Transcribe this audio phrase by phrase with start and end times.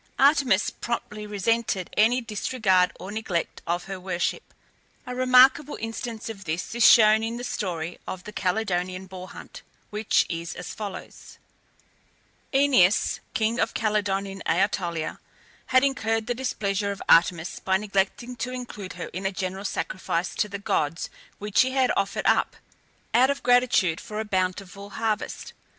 [0.17, 4.51] Artemis promptly resented any disregard or neglect of her worship;
[5.05, 9.61] a remarkable instance of this is shown in the story of the Calydonian boar hunt,
[9.91, 11.37] which is as follows:
[12.51, 15.19] Oeneus, king of Calydon in Ætolia,
[15.67, 20.33] had incurred the displeasure of Artemis by neglecting to include her in a general sacrifice
[20.33, 22.55] to the gods which he had offered up,
[23.13, 25.53] out of gratitude for a bountiful harvest.